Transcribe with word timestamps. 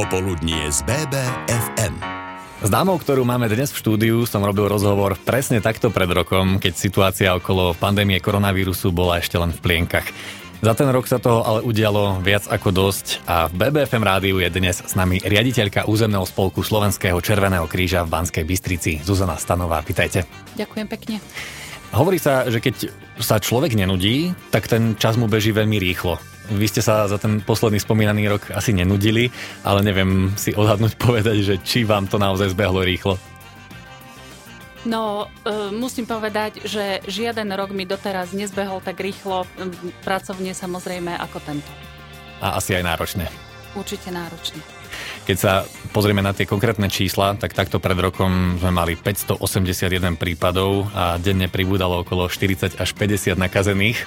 Popoludnie 0.00 0.72
z 0.72 0.80
BBFM. 0.88 1.92
S 2.64 2.72
dámou, 2.72 2.96
ktorú 2.96 3.20
máme 3.20 3.52
dnes 3.52 3.68
v 3.68 3.84
štúdiu, 3.84 4.24
som 4.24 4.40
robil 4.40 4.64
rozhovor 4.64 5.12
presne 5.28 5.60
takto 5.60 5.92
pred 5.92 6.08
rokom, 6.08 6.56
keď 6.56 6.72
situácia 6.72 7.28
okolo 7.36 7.76
pandémie 7.76 8.16
koronavírusu 8.16 8.96
bola 8.96 9.20
ešte 9.20 9.36
len 9.36 9.52
v 9.52 9.60
plienkach. 9.60 10.08
Za 10.64 10.72
ten 10.72 10.88
rok 10.88 11.04
sa 11.04 11.20
toho 11.20 11.44
ale 11.44 11.60
udialo 11.60 12.16
viac 12.24 12.48
ako 12.48 12.72
dosť 12.72 13.28
a 13.28 13.52
v 13.52 13.60
BBFM 13.60 14.00
rádiu 14.00 14.40
je 14.40 14.48
dnes 14.48 14.80
s 14.80 14.96
nami 14.96 15.20
riaditeľka 15.20 15.84
územného 15.84 16.24
spolku 16.24 16.64
Slovenského 16.64 17.20
Červeného 17.20 17.68
kríža 17.68 18.00
v 18.00 18.08
Banskej 18.08 18.48
Bystrici, 18.48 19.04
Zuzana 19.04 19.36
Stanová. 19.36 19.84
Vítajte. 19.84 20.24
Ďakujem 20.56 20.88
pekne. 20.88 21.20
Hovorí 21.92 22.16
sa, 22.16 22.48
že 22.48 22.64
keď 22.64 22.88
sa 23.20 23.36
človek 23.36 23.76
nenudí, 23.76 24.32
tak 24.48 24.64
ten 24.64 24.96
čas 24.96 25.20
mu 25.20 25.28
beží 25.28 25.52
veľmi 25.52 25.76
rýchlo. 25.76 26.16
Vy 26.50 26.66
ste 26.66 26.82
sa 26.82 27.06
za 27.06 27.14
ten 27.14 27.38
posledný 27.38 27.78
spomínaný 27.78 28.26
rok 28.26 28.42
asi 28.50 28.74
nenudili, 28.74 29.30
ale 29.62 29.86
neviem 29.86 30.34
si 30.34 30.50
odhadnúť 30.50 30.98
povedať, 31.04 31.36
že 31.46 31.54
či 31.62 31.86
vám 31.86 32.10
to 32.10 32.18
naozaj 32.18 32.50
zbehlo 32.50 32.82
rýchlo. 32.82 33.14
No, 34.80 35.28
e, 35.44 35.70
musím 35.76 36.08
povedať, 36.08 36.64
že 36.64 37.04
žiaden 37.04 37.52
rok 37.52 37.76
mi 37.76 37.84
doteraz 37.84 38.32
nezbehol 38.32 38.80
tak 38.80 38.96
rýchlo, 38.96 39.44
pracovne 40.00 40.56
samozrejme, 40.56 41.20
ako 41.20 41.38
tento. 41.44 41.68
A 42.40 42.56
asi 42.56 42.72
aj 42.72 42.88
náročne. 42.88 43.28
Určite 43.76 44.08
náročne. 44.08 44.79
Keď 45.28 45.36
sa 45.36 45.68
pozrieme 45.92 46.24
na 46.24 46.32
tie 46.32 46.48
konkrétne 46.48 46.88
čísla, 46.88 47.36
tak 47.36 47.52
takto 47.52 47.76
pred 47.76 47.94
rokom 47.98 48.56
sme 48.56 48.72
mali 48.72 48.96
581 48.96 50.16
prípadov 50.16 50.88
a 50.96 51.20
denne 51.20 51.46
pribúdalo 51.46 52.02
okolo 52.02 52.26
40 52.26 52.80
až 52.80 52.90
50 52.96 53.36
nakazených. 53.36 54.00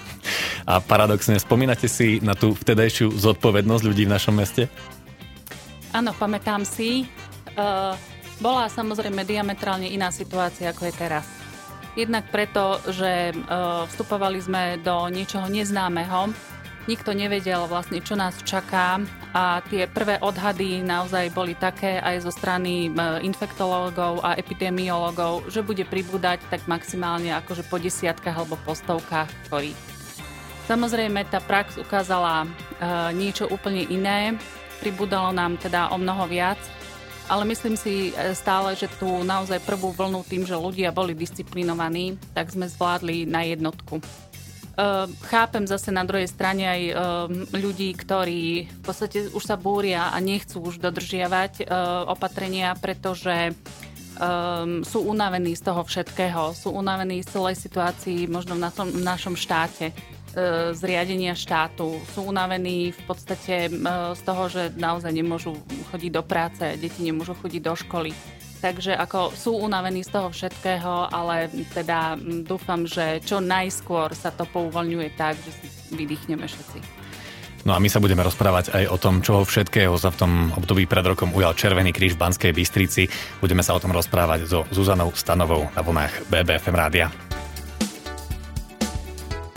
A 0.65 0.81
paradoxne, 0.81 1.37
spomínate 1.37 1.85
si 1.85 2.17
na 2.23 2.33
tú 2.33 2.57
vtedajšiu 2.57 3.13
zodpovednosť 3.13 3.83
ľudí 3.85 4.03
v 4.09 4.13
našom 4.13 4.35
meste? 4.35 4.67
Áno, 5.93 6.09
pamätám 6.17 6.65
si. 6.65 7.05
Uh, 7.53 7.93
bola 8.41 8.65
samozrejme 8.65 9.21
diametrálne 9.21 9.85
iná 9.85 10.09
situácia, 10.09 10.73
ako 10.73 10.89
je 10.89 10.93
teraz. 10.97 11.25
Jednak 11.93 12.25
preto, 12.33 12.81
že 12.89 13.29
uh, 13.29 13.85
vstupovali 13.85 14.41
sme 14.41 14.81
do 14.81 15.05
niečoho 15.13 15.45
neznámeho, 15.45 16.33
nikto 16.85 17.15
nevedel 17.15 17.65
vlastne, 17.65 18.03
čo 18.03 18.19
nás 18.19 18.35
čaká 18.43 18.99
a 19.31 19.63
tie 19.71 19.87
prvé 19.87 20.19
odhady 20.19 20.83
naozaj 20.83 21.31
boli 21.31 21.55
také 21.55 21.97
aj 22.03 22.27
zo 22.27 22.31
strany 22.31 22.91
infektológov 23.23 24.21
a 24.21 24.35
epidemiológov, 24.35 25.47
že 25.47 25.63
bude 25.63 25.87
pribúdať 25.87 26.43
tak 26.51 26.67
maximálne 26.67 27.31
akože 27.39 27.63
po 27.67 27.79
desiatkách 27.79 28.35
alebo 28.35 28.59
po 28.61 28.75
stovkách 28.75 29.31
chorých. 29.47 29.79
Samozrejme, 30.63 31.27
tá 31.27 31.43
prax 31.43 31.75
ukázala 31.75 32.47
uh, 32.47 33.11
niečo 33.11 33.51
úplne 33.51 33.83
iné, 33.91 34.39
pribudalo 34.79 35.35
nám 35.35 35.59
teda 35.59 35.91
o 35.91 35.99
mnoho 35.99 36.23
viac, 36.27 36.59
ale 37.31 37.47
myslím 37.47 37.79
si 37.79 38.11
e, 38.11 38.35
stále, 38.35 38.75
že 38.75 38.91
tu 38.99 39.07
naozaj 39.23 39.63
prvú 39.63 39.95
vlnu 39.95 40.27
tým, 40.27 40.43
že 40.43 40.59
ľudia 40.59 40.91
boli 40.91 41.15
disciplinovaní, 41.15 42.19
tak 42.35 42.51
sme 42.51 42.67
zvládli 42.67 43.23
na 43.23 43.47
jednotku. 43.47 44.03
Uh, 44.73 45.05
chápem 45.29 45.69
zase 45.69 45.93
na 45.93 46.01
druhej 46.01 46.25
strane 46.25 46.65
aj 46.65 46.81
uh, 46.89 46.95
ľudí, 47.53 47.93
ktorí 47.93 48.65
v 48.65 48.81
podstate 48.81 49.29
už 49.29 49.43
sa 49.45 49.53
búria 49.53 50.09
a 50.09 50.17
nechcú 50.17 50.65
už 50.65 50.81
dodržiavať 50.81 51.61
uh, 51.61 52.09
opatrenia, 52.09 52.73
pretože 52.81 53.53
um, 54.17 54.81
sú 54.81 55.05
unavení 55.05 55.53
z 55.53 55.61
toho 55.61 55.85
všetkého, 55.85 56.57
sú 56.57 56.73
unavení 56.73 57.21
z 57.21 57.37
celej 57.37 57.61
situácii 57.61 58.25
možno 58.25 58.57
v 58.57 58.65
našom, 58.65 58.87
v 58.89 59.01
našom 59.05 59.35
štáte 59.37 59.93
zriadenia 60.73 61.37
štátu. 61.37 62.01
Sú 62.09 62.25
unavení 62.25 62.89
v 62.89 63.01
podstate 63.05 63.69
z 64.17 64.21
toho, 64.25 64.49
že 64.49 64.73
naozaj 64.73 65.13
nemôžu 65.13 65.53
chodiť 65.93 66.09
do 66.09 66.25
práce, 66.25 66.65
deti 66.81 67.05
nemôžu 67.05 67.37
chodiť 67.37 67.61
do 67.61 67.77
školy. 67.77 68.09
Takže 68.63 68.95
ako 68.95 69.35
sú 69.35 69.59
unavení 69.59 70.07
z 70.07 70.15
toho 70.15 70.31
všetkého, 70.31 71.11
ale 71.11 71.51
teda 71.75 72.15
dúfam, 72.47 72.87
že 72.87 73.19
čo 73.19 73.43
najskôr 73.43 74.15
sa 74.15 74.31
to 74.31 74.47
pouvoľňuje 74.47 75.09
tak, 75.19 75.35
že 75.35 75.51
si 75.51 75.67
vydýchneme 75.99 76.47
všetci. 76.47 76.79
No 77.67 77.75
a 77.75 77.79
my 77.83 77.91
sa 77.91 77.99
budeme 77.99 78.23
rozprávať 78.23 78.71
aj 78.71 78.85
o 78.87 78.95
tom, 78.95 79.19
čoho 79.19 79.43
všetkého 79.43 79.91
sa 79.99 80.15
v 80.15 80.19
tom 80.19 80.31
období 80.55 80.87
pred 80.87 81.03
rokom 81.03 81.35
ujal 81.35 81.55
Červený 81.59 81.91
kríž 81.91 82.15
v 82.15 82.23
Banskej 82.23 82.55
Bystrici. 82.55 83.03
Budeme 83.43 83.67
sa 83.67 83.75
o 83.75 83.83
tom 83.83 83.91
rozprávať 83.91 84.47
so 84.47 84.63
Zuzanou 84.71 85.11
Stanovou 85.11 85.67
na 85.75 85.83
vlnách 85.83 86.31
BBFM 86.31 86.75
rádia. 86.75 87.07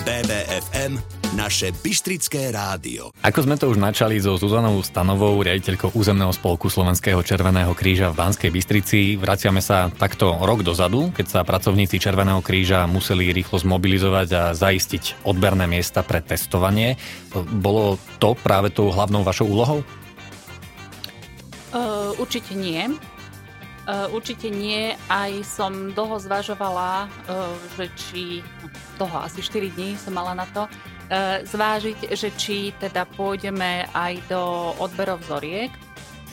BBFM 0.02 1.15
naše 1.36 1.68
Bystrické 1.84 2.48
rádio. 2.48 3.12
Ako 3.20 3.44
sme 3.44 3.60
to 3.60 3.68
už 3.68 3.76
načali 3.76 4.16
so 4.16 4.40
Zuzanou 4.40 4.80
Stanovou, 4.80 5.36
riaditeľkou 5.44 5.92
územného 5.92 6.32
spolku 6.32 6.72
Slovenského 6.72 7.20
Červeného 7.20 7.76
kríža 7.76 8.08
v 8.08 8.24
Banskej 8.24 8.48
Bystrici, 8.48 9.20
vraciame 9.20 9.60
sa 9.60 9.92
takto 9.92 10.32
rok 10.40 10.64
dozadu, 10.64 11.12
keď 11.12 11.26
sa 11.28 11.40
pracovníci 11.44 12.00
Červeného 12.00 12.40
kríža 12.40 12.88
museli 12.88 13.36
rýchlo 13.36 13.60
zmobilizovať 13.60 14.28
a 14.32 14.42
zaistiť 14.56 15.28
odberné 15.28 15.68
miesta 15.68 16.00
pre 16.00 16.24
testovanie. 16.24 16.96
Bolo 17.36 18.00
to 18.16 18.32
práve 18.32 18.72
tou 18.72 18.88
hlavnou 18.88 19.20
vašou 19.20 19.44
úlohou? 19.44 19.84
Uh, 21.76 22.16
určite 22.16 22.56
nie. 22.56 22.88
Uh, 23.84 24.08
určite 24.08 24.48
nie. 24.48 24.96
Aj 25.12 25.30
som 25.44 25.92
dlho 25.92 26.16
zvažovala, 26.16 27.12
uh, 27.28 27.52
že 27.76 27.92
či... 27.92 28.22
Dlho, 28.96 29.20
asi 29.20 29.44
4 29.44 29.76
dní 29.76 30.00
som 30.00 30.16
mala 30.16 30.32
na 30.32 30.48
to, 30.48 30.64
zvážiť, 31.46 32.12
že 32.18 32.34
či 32.34 32.74
teda 32.76 33.06
pôjdeme 33.06 33.86
aj 33.94 34.14
do 34.26 34.74
odberov 34.82 35.22
vzoriek. 35.22 35.70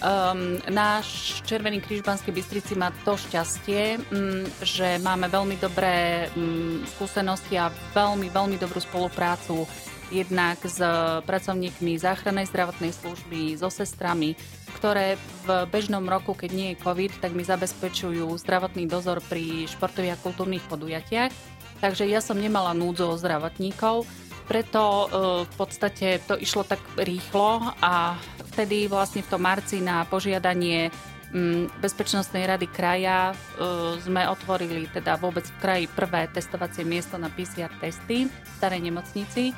Um, 0.04 0.60
náš 0.68 1.40
Červený 1.48 1.80
kríž 1.80 2.04
Banskej 2.04 2.36
Bystrici 2.36 2.76
má 2.76 2.92
to 3.08 3.16
šťastie, 3.16 4.04
um, 4.12 4.44
že 4.60 5.00
máme 5.00 5.32
veľmi 5.32 5.56
dobré 5.56 6.28
um, 6.36 6.84
skúsenosti 6.84 7.56
a 7.56 7.72
veľmi, 7.96 8.28
veľmi 8.28 8.60
dobrú 8.60 8.84
spoluprácu 8.84 9.64
jednak 10.12 10.60
s 10.60 10.78
pracovníkmi 11.24 11.96
záchrannej 11.96 12.52
zdravotnej 12.52 12.92
služby, 12.92 13.56
so 13.56 13.72
sestrami, 13.72 14.36
ktoré 14.76 15.16
v 15.48 15.66
bežnom 15.72 16.04
roku, 16.04 16.36
keď 16.36 16.52
nie 16.52 16.68
je 16.76 16.84
COVID, 16.84 17.24
tak 17.24 17.32
mi 17.32 17.48
zabezpečujú 17.48 18.28
zdravotný 18.44 18.86
dozor 18.86 19.24
pri 19.26 19.66
športových 19.72 20.20
a 20.20 20.22
kultúrnych 20.22 20.68
podujatiach. 20.68 21.32
Takže 21.80 22.08
ja 22.08 22.20
som 22.20 22.40
nemala 22.40 22.72
núdzo 22.72 23.12
o 23.12 23.20
zdravotníkov, 23.20 24.08
preto 24.46 24.82
e, 24.84 25.06
v 25.48 25.54
podstate 25.58 26.20
to 26.28 26.38
išlo 26.38 26.68
tak 26.68 26.80
rýchlo 27.00 27.74
a 27.82 28.20
vtedy 28.54 28.92
vlastne 28.92 29.24
v 29.24 29.32
tom 29.32 29.42
marci 29.42 29.80
na 29.80 30.06
požiadanie 30.08 30.92
Bezpečnostnej 31.82 32.46
rady 32.46 32.70
kraja 32.70 33.34
e, 33.34 33.36
sme 33.98 34.30
otvorili 34.30 34.86
teda 34.94 35.18
vôbec 35.18 35.42
v 35.50 35.58
kraji 35.58 35.86
prvé 35.90 36.30
testovacie 36.30 36.86
miesto 36.86 37.18
na 37.18 37.34
PCR 37.34 37.74
testy 37.82 38.30
v 38.30 38.50
starej 38.62 38.86
nemocnici 38.86 39.50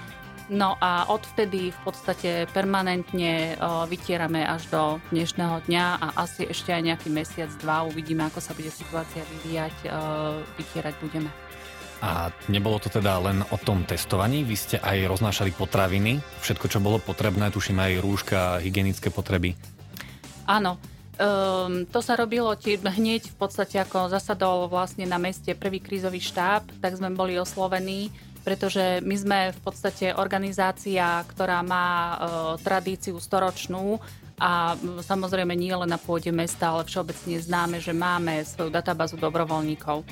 No 0.45 0.77
a 0.77 1.09
odvtedy 1.09 1.73
v 1.73 1.79
podstate 1.81 2.45
permanentne 2.53 3.57
vytierame 3.89 4.45
až 4.45 4.69
do 4.69 4.83
dnešného 5.09 5.65
dňa 5.65 5.85
a 5.97 6.07
asi 6.21 6.45
ešte 6.45 6.69
aj 6.69 6.85
nejaký 6.85 7.09
mesiac, 7.09 7.49
dva 7.57 7.81
uvidíme, 7.81 8.29
ako 8.29 8.37
sa 8.45 8.53
bude 8.53 8.69
situácia 8.69 9.25
vyvíjať, 9.25 9.89
vytierať 10.61 10.93
budeme. 11.01 11.33
A 12.05 12.29
nebolo 12.53 12.77
to 12.77 12.93
teda 12.93 13.17
len 13.17 13.41
o 13.49 13.57
tom 13.57 13.81
testovaní? 13.81 14.45
Vy 14.45 14.55
ste 14.55 14.77
aj 14.77 15.09
roznášali 15.09 15.57
potraviny, 15.57 16.21
všetko, 16.45 16.69
čo 16.69 16.77
bolo 16.77 17.01
potrebné, 17.01 17.49
tuším 17.49 17.81
aj 17.81 17.93
rúška, 18.05 18.61
hygienické 18.61 19.09
potreby? 19.09 19.57
Áno, 20.45 20.77
Um, 21.15 21.87
to 21.87 22.03
sa 22.03 22.19
robilo 22.19 22.51
hneď 22.59 23.31
v 23.31 23.35
podstate, 23.39 23.79
ako 23.79 24.11
zasadol 24.11 24.67
vlastne 24.67 25.07
na 25.07 25.15
meste 25.15 25.55
prvý 25.55 25.79
krízový 25.79 26.19
štáb, 26.19 26.67
tak 26.83 26.99
sme 26.99 27.07
boli 27.15 27.39
oslovení 27.39 28.11
pretože 28.45 29.01
my 29.01 29.15
sme 29.17 29.39
v 29.57 29.59
podstate 29.65 30.13
organizácia, 30.13 31.25
ktorá 31.25 31.65
má 31.65 31.89
e, 31.89 32.15
tradíciu 32.61 33.17
storočnú 33.17 33.97
a 34.37 34.77
samozrejme 35.01 35.57
nie 35.57 35.73
len 35.73 35.89
na 35.89 35.97
pôde 35.97 36.29
mesta, 36.29 36.69
ale 36.69 36.85
všeobecne 36.85 37.41
známe, 37.41 37.81
že 37.81 37.89
máme 37.89 38.45
svoju 38.45 38.69
databázu 38.69 39.17
dobrovoľníkov. 39.17 40.05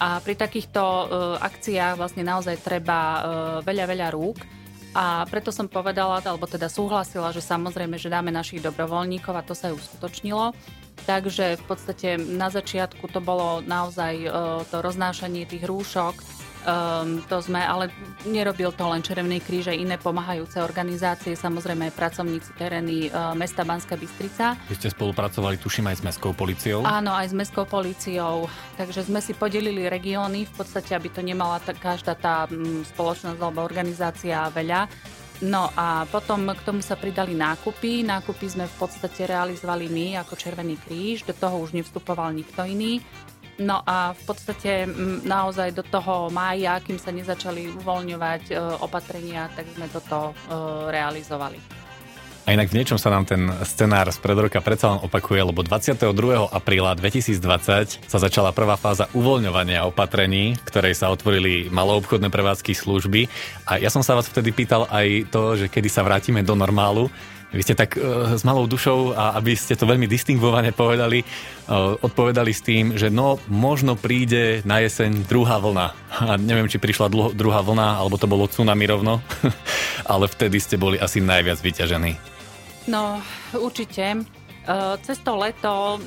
A 0.00 0.16
pri 0.24 0.32
takýchto 0.32 0.80
e, 0.80 1.04
akciách 1.44 2.00
vlastne 2.00 2.24
naozaj 2.24 2.64
treba 2.64 2.98
e, 2.98 3.20
veľa, 3.60 3.84
veľa 3.84 4.08
rúk. 4.16 4.40
A 4.96 5.22
preto 5.28 5.54
som 5.54 5.70
povedala, 5.70 6.18
alebo 6.24 6.48
teda 6.50 6.66
súhlasila, 6.66 7.30
že 7.30 7.44
samozrejme, 7.44 7.94
že 7.94 8.10
dáme 8.10 8.34
našich 8.34 8.64
dobrovoľníkov 8.64 9.34
a 9.36 9.46
to 9.46 9.54
sa 9.54 9.70
ju 9.70 9.78
uskutočnilo. 9.78 10.56
Takže 11.04 11.60
v 11.60 11.64
podstate 11.68 12.16
na 12.16 12.48
začiatku 12.48 13.12
to 13.12 13.20
bolo 13.20 13.60
naozaj 13.60 14.14
e, 14.16 14.28
to 14.72 14.76
roznášanie 14.80 15.44
tých 15.44 15.68
rúšok, 15.68 16.16
Um, 16.60 17.24
to 17.24 17.40
sme, 17.40 17.56
ale 17.56 17.88
nerobil 18.28 18.68
to 18.76 18.84
len 18.84 19.00
Červený 19.00 19.40
kríž, 19.40 19.72
aj 19.72 19.80
iné 19.80 19.96
pomáhajúce 19.96 20.60
organizácie, 20.60 21.32
samozrejme 21.32 21.88
aj 21.88 21.96
pracovníci 21.96 22.52
terény 22.52 23.08
uh, 23.08 23.32
mesta 23.32 23.64
Banská 23.64 23.96
Bystrica. 23.96 24.60
Vy 24.68 24.76
ste 24.76 24.92
spolupracovali, 24.92 25.56
tuším, 25.56 25.88
aj 25.88 25.96
s 25.98 26.02
mestskou 26.04 26.36
policiou? 26.36 26.84
Áno, 26.84 27.16
aj 27.16 27.32
s 27.32 27.34
mestskou 27.34 27.64
policiou. 27.64 28.44
Takže 28.76 29.08
sme 29.08 29.24
si 29.24 29.32
podelili 29.32 29.88
regióny, 29.88 30.44
v 30.44 30.52
podstate, 30.52 30.92
aby 30.92 31.08
to 31.08 31.24
nemala 31.24 31.64
tá, 31.64 31.72
každá 31.72 32.12
tá 32.12 32.44
um, 32.52 32.84
spoločnosť 32.84 33.40
alebo 33.40 33.64
organizácia 33.64 34.44
veľa. 34.52 34.84
No 35.40 35.72
a 35.72 36.04
potom 36.04 36.44
k 36.52 36.60
tomu 36.60 36.84
sa 36.84 37.00
pridali 37.00 37.32
nákupy. 37.32 38.04
Nákupy 38.04 38.46
sme 38.52 38.68
v 38.68 38.76
podstate 38.76 39.24
realizovali 39.24 39.88
my 39.88 40.20
ako 40.20 40.36
Červený 40.36 40.76
kríž, 40.76 41.24
do 41.24 41.32
toho 41.32 41.64
už 41.64 41.72
nevstupoval 41.72 42.28
nikto 42.36 42.60
iný. 42.68 43.00
No 43.60 43.84
a 43.84 44.16
v 44.16 44.22
podstate 44.24 44.88
naozaj 45.28 45.76
do 45.76 45.84
toho 45.84 46.32
mája, 46.32 46.80
kým 46.80 46.96
sa 46.96 47.12
nezačali 47.12 47.68
uvoľňovať 47.84 48.42
e, 48.48 48.54
opatrenia, 48.80 49.52
tak 49.52 49.68
sme 49.76 49.84
toto 49.92 50.32
e, 50.32 50.34
realizovali. 50.88 51.80
A 52.48 52.56
inak 52.56 52.72
v 52.72 52.80
niečom 52.80 52.96
sa 52.96 53.12
nám 53.12 53.28
ten 53.28 53.52
scenár 53.68 54.08
z 54.08 54.16
pred 54.16 54.32
roka 54.34 54.64
predsa 54.64 54.96
len 54.96 55.04
opakuje, 55.04 55.44
lebo 55.44 55.60
22. 55.60 56.08
apríla 56.48 56.96
2020 56.96 58.08
sa 58.08 58.18
začala 58.18 58.56
prvá 58.56 58.80
fáza 58.80 59.12
uvoľňovania 59.12 59.84
opatrení, 59.84 60.56
ktorej 60.64 60.96
sa 60.96 61.12
otvorili 61.12 61.68
maloobchodné 61.68 62.32
prevádzky 62.32 62.72
služby. 62.72 63.28
A 63.68 63.76
ja 63.76 63.92
som 63.92 64.00
sa 64.00 64.16
vás 64.16 64.24
vtedy 64.26 64.56
pýtal 64.56 64.88
aj 64.88 65.28
to, 65.28 65.60
že 65.60 65.66
kedy 65.68 65.92
sa 65.92 66.00
vrátime 66.00 66.40
do 66.40 66.56
normálu. 66.56 67.12
Vy 67.50 67.62
ste 67.66 67.74
tak 67.74 67.98
uh, 67.98 68.38
s 68.38 68.46
malou 68.46 68.70
dušou 68.70 69.18
a 69.18 69.34
aby 69.34 69.58
ste 69.58 69.74
to 69.74 69.82
veľmi 69.82 70.06
distingvovane 70.06 70.70
povedali, 70.70 71.26
uh, 71.26 71.98
odpovedali 71.98 72.52
s 72.54 72.62
tým, 72.62 72.94
že 72.94 73.10
no, 73.10 73.42
možno 73.50 73.98
príde 73.98 74.62
na 74.62 74.78
jeseň 74.78 75.26
druhá 75.26 75.58
vlna. 75.58 75.86
A 76.22 76.38
neviem, 76.38 76.70
či 76.70 76.78
prišla 76.78 77.10
dlho, 77.10 77.34
druhá 77.34 77.60
vlna, 77.66 77.98
alebo 77.98 78.14
to 78.18 78.30
bolo 78.30 78.46
tsunami 78.46 78.86
rovno, 78.86 79.18
ale 80.12 80.30
vtedy 80.30 80.62
ste 80.62 80.78
boli 80.78 80.94
asi 80.96 81.18
najviac 81.18 81.58
vyťažení. 81.58 82.12
No, 82.86 83.18
určite. 83.54 84.24
E, 84.60 84.98
cez 85.00 85.18
to 85.24 85.40
leto 85.40 85.96
e, 85.96 85.98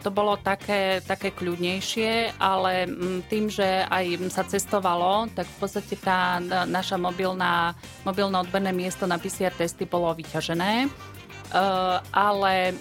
to 0.00 0.08
bolo 0.08 0.40
také, 0.40 1.04
také 1.04 1.36
kľudnejšie, 1.36 2.40
ale 2.40 2.88
tým, 3.28 3.52
že 3.52 3.84
aj 3.84 4.32
sa 4.32 4.42
cestovalo, 4.48 5.28
tak 5.36 5.44
v 5.44 5.56
podstate 5.60 5.94
tá 6.00 6.40
naša 6.64 6.96
mobilná, 6.96 7.76
mobilné 8.08 8.40
odberné 8.40 8.72
miesto 8.72 9.04
na 9.04 9.20
PCR 9.20 9.52
testy 9.52 9.84
bolo 9.84 10.08
vyťažené. 10.16 10.86
E, 10.86 10.88
ale 12.08 12.72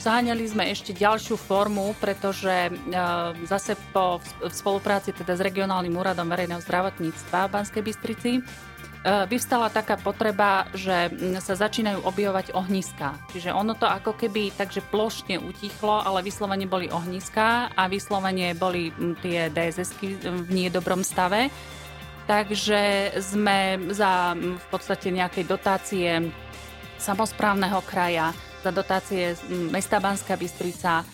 Zaháňali 0.00 0.48
sme 0.48 0.64
ešte 0.72 0.96
ďalšiu 0.96 1.36
formu, 1.36 1.92
pretože 2.00 2.72
zase 3.44 3.76
po, 3.92 4.16
v 4.40 4.48
spolupráci 4.48 5.12
teda 5.12 5.36
s 5.36 5.44
regionálnym 5.44 5.92
úradom 5.92 6.24
verejného 6.24 6.64
zdravotníctva 6.64 7.44
v 7.44 7.52
Banskej 7.52 7.82
Bystrici 7.84 8.40
vyvstala 9.00 9.72
taká 9.72 9.96
potreba, 9.96 10.68
že 10.76 11.08
sa 11.40 11.56
začínajú 11.56 12.04
objavovať 12.04 12.52
ohniská. 12.52 13.16
Čiže 13.32 13.56
ono 13.56 13.72
to 13.72 13.88
ako 13.88 14.12
keby 14.12 14.52
takže 14.52 14.84
plošne 14.92 15.40
utichlo, 15.40 16.04
ale 16.04 16.20
vyslovene 16.20 16.68
boli 16.68 16.92
ohniská 16.92 17.72
a 17.72 17.88
vyslovene 17.88 18.52
boli 18.52 18.92
tie 19.24 19.48
DSS 19.48 19.96
v 20.44 20.50
niedobrom 20.52 21.00
stave. 21.00 21.48
Takže 22.28 23.16
sme 23.18 23.90
za 23.90 24.36
v 24.36 24.66
podstate 24.68 25.08
nejakej 25.10 25.44
dotácie 25.48 26.30
samozprávneho 27.00 27.80
kraja, 27.88 28.36
za 28.60 28.70
dotácie 28.70 29.32
mesta 29.72 29.96
Banská 29.96 30.36
Bystrica, 30.36 31.00
e, 31.00 31.04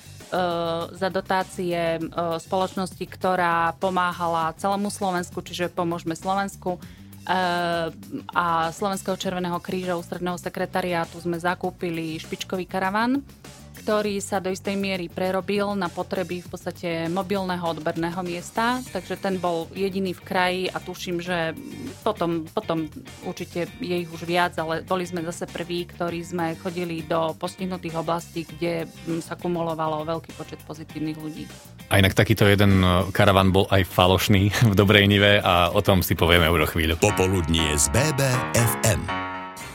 za 0.91 1.09
dotácie 1.09 1.97
e, 1.97 1.99
spoločnosti, 2.43 3.05
ktorá 3.07 3.79
pomáhala 3.79 4.53
celému 4.59 4.91
Slovensku, 4.91 5.39
čiže 5.47 5.71
Pomôžme 5.71 6.19
Slovensku, 6.19 6.83
a 7.27 8.71
Slovenského 8.71 9.19
červeného 9.19 9.59
kríža 9.59 9.99
ústredného 9.99 10.39
sekretariátu 10.39 11.19
sme 11.19 11.37
zakúpili 11.37 12.17
špičkový 12.23 12.71
karavan, 12.71 13.21
ktorý 13.87 14.19
sa 14.19 14.43
do 14.43 14.51
istej 14.51 14.75
miery 14.75 15.07
prerobil 15.07 15.79
na 15.79 15.87
potreby 15.87 16.43
v 16.43 16.49
podstate 16.51 17.07
mobilného 17.07 17.63
odberného 17.63 18.19
miesta, 18.27 18.83
takže 18.91 19.15
ten 19.15 19.39
bol 19.39 19.71
jediný 19.71 20.11
v 20.11 20.25
kraji 20.27 20.63
a 20.67 20.83
tuším, 20.83 21.23
že 21.23 21.55
potom, 22.03 22.51
potom 22.51 22.91
určite 23.23 23.71
je 23.79 23.97
ich 24.03 24.11
už 24.11 24.27
viac, 24.27 24.59
ale 24.59 24.83
boli 24.83 25.07
sme 25.07 25.23
zase 25.23 25.47
prví, 25.47 25.87
ktorí 25.87 26.19
sme 26.19 26.59
chodili 26.59 27.07
do 27.07 27.39
postihnutých 27.39 28.03
oblastí, 28.03 28.43
kde 28.43 28.91
sa 29.23 29.39
kumulovalo 29.39 30.03
veľký 30.03 30.35
počet 30.35 30.59
pozitívnych 30.67 31.19
ľudí. 31.23 31.47
A 31.87 32.03
inak 32.03 32.19
takýto 32.19 32.47
jeden 32.47 32.83
e, 32.83 33.11
karavan 33.15 33.55
bol 33.55 33.71
aj 33.71 33.87
falošný 33.87 34.51
v 34.71 34.75
Dobrej 34.75 35.07
Nive 35.07 35.39
a 35.39 35.71
o 35.71 35.81
tom 35.83 36.03
si 36.03 36.19
povieme 36.19 36.51
už 36.51 36.61
o 36.67 36.69
chvíľu. 36.71 36.95
Popoludnie 36.99 37.75
z 37.79 37.87
BBFM. 37.95 39.26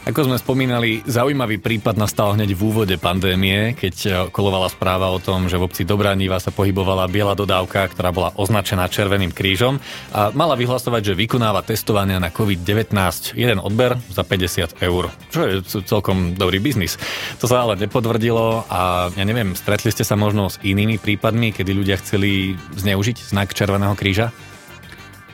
Ako 0.02 0.26
sme 0.26 0.42
spomínali, 0.42 1.06
zaujímavý 1.06 1.62
prípad 1.62 1.94
nastal 1.94 2.34
hneď 2.34 2.58
v 2.58 2.62
úvode 2.74 2.98
pandémie, 2.98 3.78
keď 3.78 3.96
e, 4.02 4.10
kolovala 4.34 4.66
správa 4.66 5.14
o 5.14 5.22
tom, 5.22 5.46
že 5.46 5.62
v 5.62 5.70
obci 5.70 5.86
Dobrá 5.86 6.18
sa 6.42 6.50
pohybovala 6.50 7.06
biela 7.06 7.38
dodávka, 7.38 7.86
ktorá 7.86 8.10
bola 8.10 8.34
označená 8.34 8.90
červeným 8.90 9.30
krížom 9.30 9.78
a 10.10 10.34
mala 10.34 10.58
vyhlasovať, 10.58 11.14
že 11.14 11.20
vykonáva 11.22 11.62
testovania 11.62 12.18
na 12.18 12.34
COVID-19. 12.34 12.98
Jeden 13.38 13.62
odber 13.62 13.94
za 14.10 14.26
50 14.26 14.82
eur, 14.82 15.14
čo 15.30 15.40
je 15.46 15.62
celkom 15.86 16.34
dobrý 16.34 16.58
biznis. 16.58 16.98
To 17.38 17.46
sa 17.46 17.62
ale 17.62 17.78
nepotvrdilo 17.78 18.66
a 18.74 19.14
ja 19.14 19.22
neviem, 19.22 19.54
stretli 19.54 19.94
ste 19.94 20.02
sa 20.02 20.18
možno 20.18 20.50
s 20.50 20.58
inými 20.66 20.98
prípadmi, 20.98 21.54
kedy 21.54 21.78
ľudia 21.78 22.02
chceli 22.02 22.58
zneužiť 22.74 23.30
znak 23.30 23.54
Červeného 23.54 23.94
kríža? 23.94 24.34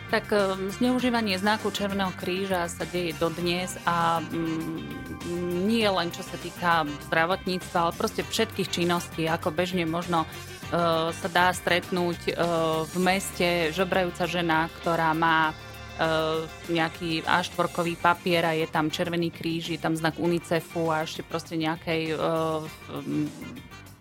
Tak 0.08 0.32
um, 0.32 0.72
zneužívanie 0.72 1.36
znaku 1.36 1.68
Červeného 1.68 2.16
kríža 2.16 2.72
sa 2.72 2.88
deje 2.88 3.12
dodnes 3.20 3.76
a 3.84 4.24
mm, 4.24 5.68
nie 5.68 5.84
len 5.84 6.08
čo 6.16 6.24
sa 6.24 6.40
týka 6.40 6.88
zdravotníctva, 7.12 7.76
ale 7.76 7.92
proste 7.92 8.24
všetkých 8.24 8.72
činností, 8.72 9.28
ako 9.28 9.52
bežne 9.52 9.84
možno 9.84 10.24
uh, 10.24 11.12
sa 11.12 11.28
dá 11.28 11.52
stretnúť 11.52 12.20
uh, 12.32 12.88
v 12.88 12.96
meste 13.04 13.76
žobrajúca 13.76 14.32
žena, 14.32 14.72
ktorá 14.80 15.12
má 15.12 15.52
uh, 15.52 16.48
nejaký 16.72 17.28
A4 17.28 17.68
papier 18.00 18.48
a 18.48 18.56
je 18.56 18.64
tam 18.72 18.88
Červený 18.88 19.28
kríž, 19.36 19.76
je 19.76 19.80
tam 19.84 20.00
znak 20.00 20.16
UNICEFu 20.16 20.88
a 20.88 21.04
ešte 21.04 21.20
proste 21.20 21.60
nejakej 21.60 22.16
uh, 22.16 22.64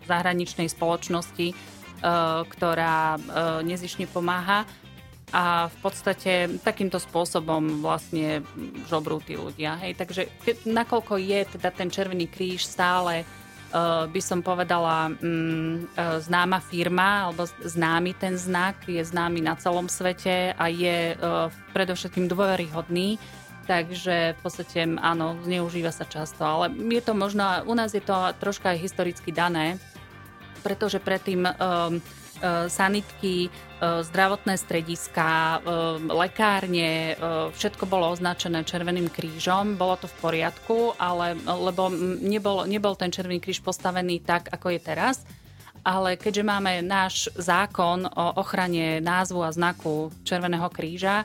zahraničnej 0.07 0.71
spoločnosti, 0.71 1.51
uh, 1.51 2.47
ktorá 2.47 3.19
uh, 3.19 3.59
nezišne 3.59 4.07
pomáha 4.07 4.63
a 5.35 5.67
v 5.67 5.77
podstate 5.83 6.47
takýmto 6.63 7.03
spôsobom 7.03 7.83
vlastne 7.83 8.47
žobrú 8.87 9.19
tí 9.19 9.35
ľudia. 9.35 9.75
Hej. 9.83 9.99
Takže 9.99 10.21
nakoľko 10.63 11.19
je 11.19 11.39
teda 11.59 11.69
ten 11.75 11.91
Červený 11.91 12.31
kríž 12.31 12.63
stále 12.63 13.27
uh, 13.27 14.07
by 14.07 14.21
som 14.23 14.39
povedala 14.39 15.11
um, 15.11 15.83
uh, 15.83 16.23
známa 16.23 16.63
firma 16.63 17.27
alebo 17.27 17.43
známy 17.43 18.15
ten 18.15 18.39
znak, 18.39 18.87
je 18.87 19.03
známy 19.03 19.43
na 19.43 19.59
celom 19.59 19.91
svete 19.91 20.55
a 20.55 20.65
je 20.71 21.19
uh, 21.19 21.51
predovšetkým 21.75 22.31
dôveryhodný, 22.31 23.19
takže 23.67 24.31
v 24.31 24.39
podstate 24.39 24.87
áno, 24.95 25.35
zneužíva 25.43 25.91
sa 25.91 26.07
často, 26.07 26.39
ale 26.47 26.71
je 26.71 27.03
to 27.03 27.11
možno, 27.11 27.43
u 27.67 27.75
nás 27.75 27.91
je 27.91 27.99
to 27.99 28.15
troška 28.39 28.71
aj 28.71 28.79
historicky 28.79 29.35
dané, 29.35 29.75
pretože 30.63 31.03
predtým 31.03 31.43
um, 31.43 31.99
sanitky, 32.69 33.47
e, 33.47 33.49
zdravotné 33.81 34.57
strediska, 34.57 35.27
e, 35.27 35.57
lekárne, 36.11 37.17
všetko 37.53 37.89
bolo 37.89 38.13
označené 38.13 38.63
Červeným 38.63 39.09
krížom. 39.09 39.75
Bolo 39.75 39.97
to 39.97 40.07
v 40.07 40.17
poriadku, 40.21 40.77
ale 40.97 41.37
lebo 41.45 41.89
nebol, 42.21 42.65
nebol 42.69 42.93
ten 42.93 43.09
Červený 43.09 43.41
kríž 43.41 43.61
postavený 43.61 44.21
tak, 44.21 44.49
ako 44.53 44.73
je 44.75 44.79
teraz. 44.81 45.25
Ale 45.87 46.19
keďže 46.19 46.43
máme 46.43 46.83
náš 46.83 47.31
zákon 47.39 48.03
o 48.03 48.25
ochrane 48.41 48.99
názvu 48.99 49.39
a 49.39 49.55
znaku 49.55 50.11
Červeného 50.27 50.67
kríža, 50.67 51.23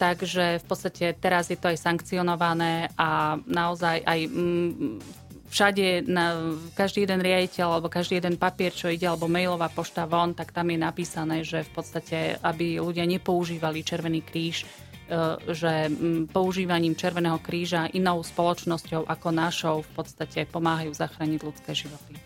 takže 0.00 0.58
v 0.60 0.64
podstate 0.64 1.14
teraz 1.16 1.52
je 1.52 1.58
to 1.58 1.70
aj 1.70 1.78
sankcionované 1.78 2.90
a 2.98 3.38
naozaj 3.46 4.02
aj 4.02 4.20
všade, 5.54 6.10
na, 6.10 6.34
každý 6.74 7.06
jeden 7.06 7.22
riaditeľ 7.22 7.78
alebo 7.78 7.86
každý 7.86 8.18
jeden 8.18 8.34
papier, 8.34 8.74
čo 8.74 8.90
ide, 8.90 9.06
alebo 9.06 9.30
mailová 9.30 9.70
pošta 9.70 10.02
von, 10.10 10.34
tak 10.34 10.50
tam 10.50 10.66
je 10.74 10.78
napísané, 10.82 11.46
že 11.46 11.62
v 11.62 11.70
podstate, 11.70 12.18
aby 12.42 12.82
ľudia 12.82 13.06
nepoužívali 13.06 13.86
Červený 13.86 14.26
kríž, 14.26 14.66
e, 14.66 15.38
že 15.54 15.86
používaním 16.34 16.98
Červeného 16.98 17.38
kríža 17.38 17.86
inou 17.94 18.26
spoločnosťou 18.26 19.06
ako 19.06 19.28
našou 19.30 19.76
v 19.86 19.90
podstate 19.94 20.42
pomáhajú 20.50 20.90
zachrániť 20.90 21.40
ľudské 21.46 21.70
životy. 21.70 22.18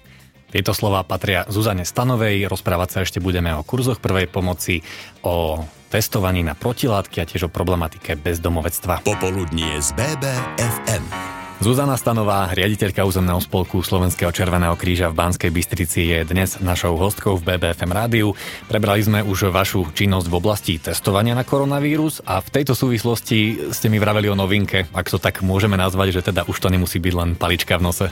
Tieto 0.49 0.73
slova 0.73 1.04
patria 1.04 1.44
Zuzane 1.52 1.85
Stanovej. 1.85 2.49
Rozprávať 2.49 2.88
sa 2.88 2.99
ešte 3.04 3.20
budeme 3.20 3.52
o 3.52 3.61
kurzoch 3.61 4.00
prvej 4.00 4.32
pomoci, 4.32 4.80
o 5.20 5.61
testovaní 5.92 6.40
na 6.40 6.56
protilátky 6.56 7.20
a 7.20 7.28
tiež 7.28 7.52
o 7.52 7.52
problematike 7.52 8.16
bezdomovectva. 8.16 9.04
Popoludnie 9.04 9.76
z 9.85 9.92
BBFM. 9.92 11.27
Zuzana 11.59 11.99
Stanová, 11.99 12.55
riaditeľka 12.55 13.03
územného 13.03 13.43
spolku 13.43 13.83
Slovenského 13.83 14.31
Červeného 14.31 14.79
kríža 14.79 15.11
v 15.11 15.19
Banskej 15.19 15.50
Bystrici 15.50 16.07
je 16.07 16.23
dnes 16.23 16.55
našou 16.62 16.95
hostkou 16.95 17.35
v 17.35 17.50
BBFM 17.50 17.91
rádiu. 17.91 18.38
Prebrali 18.71 19.03
sme 19.03 19.27
už 19.27 19.50
vašu 19.50 19.91
činnosť 19.91 20.31
v 20.31 20.38
oblasti 20.38 20.79
testovania 20.79 21.35
na 21.35 21.43
koronavírus 21.43 22.23
a 22.23 22.38
v 22.38 22.62
tejto 22.62 22.79
súvislosti 22.79 23.75
ste 23.75 23.91
mi 23.91 23.99
vraveli 23.99 24.31
o 24.31 24.38
novinke, 24.38 24.87
ak 24.95 25.11
to 25.11 25.19
tak 25.19 25.43
môžeme 25.43 25.75
nazvať, 25.75 26.23
že 26.23 26.31
teda 26.31 26.47
už 26.47 26.55
to 26.62 26.71
nemusí 26.71 27.03
byť 27.03 27.15
len 27.19 27.35
palička 27.35 27.75
v 27.75 27.83
nose. 27.91 28.07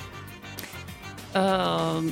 Uh, 1.31 2.03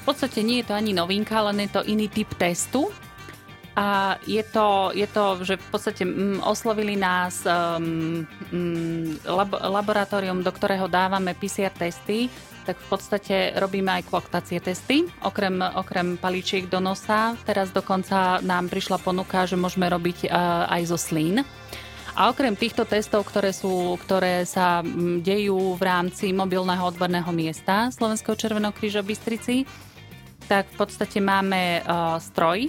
v 0.00 0.02
podstate 0.08 0.40
nie 0.40 0.64
je 0.64 0.72
to 0.72 0.80
ani 0.80 0.96
novinka, 0.96 1.44
len 1.44 1.60
je 1.60 1.76
to 1.76 1.84
iný 1.84 2.08
typ 2.08 2.32
testu. 2.40 2.88
A 3.78 4.18
je 4.26 4.42
to, 4.42 4.90
je 4.90 5.06
to 5.06 5.46
že 5.46 5.54
v 5.56 5.66
podstate 5.70 6.02
mm, 6.02 6.42
oslovili 6.42 6.98
nás 6.98 7.46
um, 7.46 8.26
mm, 8.50 9.22
lab, 9.30 9.54
laboratórium, 9.54 10.42
do 10.42 10.50
ktorého 10.50 10.90
dávame 10.90 11.38
PCR 11.38 11.70
testy, 11.70 12.26
tak 12.66 12.76
v 12.76 12.86
podstate 12.90 13.36
robíme 13.56 13.88
aj 13.94 14.10
koaktácie 14.10 14.58
testy, 14.60 15.06
okrem, 15.22 15.62
okrem 15.62 16.18
palíčiek 16.18 16.66
do 16.66 16.82
nosa. 16.82 17.38
Teraz 17.46 17.70
dokonca 17.70 18.42
nám 18.42 18.68
prišla 18.68 19.00
ponuka, 19.00 19.46
že 19.46 19.56
môžeme 19.56 19.86
robiť 19.86 20.28
uh, 20.28 20.66
aj 20.68 20.82
zo 20.90 20.98
slín. 20.98 21.46
A 22.18 22.28
okrem 22.28 22.58
týchto 22.58 22.84
testov, 22.84 23.24
ktoré, 23.30 23.54
sú, 23.54 23.96
ktoré 24.02 24.42
sa 24.44 24.82
mm, 24.82 25.22
dejú 25.22 25.78
v 25.78 25.82
rámci 25.82 26.34
mobilného 26.34 26.82
odborného 26.84 27.30
miesta 27.30 27.88
Slovenského 27.94 28.34
Červeného 28.34 28.74
kríža 28.74 29.00
Bystrici, 29.00 29.62
tak 30.50 30.66
v 30.74 30.76
podstate 30.82 31.22
máme 31.22 31.80
uh, 31.86 32.18
stroj, 32.18 32.66